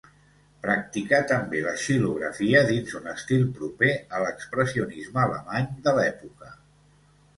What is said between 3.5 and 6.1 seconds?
proper a l'expressionisme alemany de